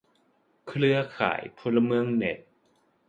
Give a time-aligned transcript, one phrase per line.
[0.67, 2.39] เครือข่ายพลเมืองเน็ต